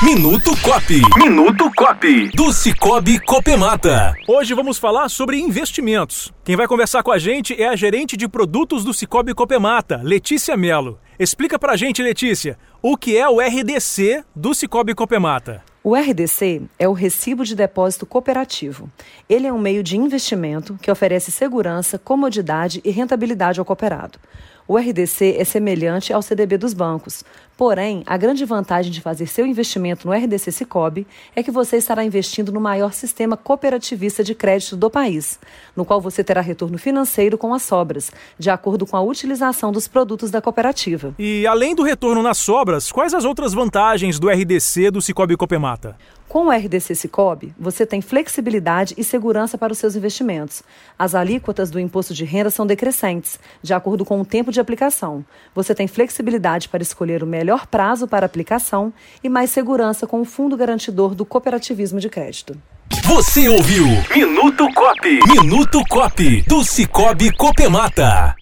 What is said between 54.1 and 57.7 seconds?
o tempo de aplicação. Você tem flexibilidade para escolher o melhor